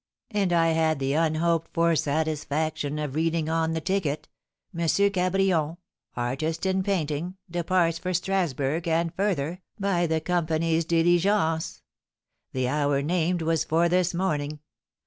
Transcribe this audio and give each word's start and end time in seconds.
"And 0.31 0.51
I 0.51 0.69
had 0.69 0.97
the 0.97 1.13
unhoped 1.13 1.67
for 1.75 1.95
satisfaction 1.95 2.97
of 2.97 3.13
reading 3.13 3.49
on 3.49 3.73
the 3.73 3.81
ticket, 3.81 4.27
'M. 4.73 4.87
Cabrion, 4.87 5.77
artist 6.15 6.65
in 6.65 6.81
painting, 6.81 7.37
departs 7.47 7.99
for 7.99 8.11
Strasburg, 8.11 8.87
and 8.87 9.13
further, 9.13 9.61
by 9.79 10.07
the 10.07 10.19
company's 10.19 10.85
diligence.' 10.85 11.83
The 12.51 12.67
hour 12.67 13.03
named 13.03 13.43
was 13.43 13.63
for 13.63 13.87
this 13.87 14.11
morning. 14.15 14.59